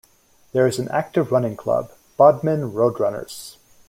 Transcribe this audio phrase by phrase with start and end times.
[0.51, 3.57] There is an active running club: Bodmin RoadRunners.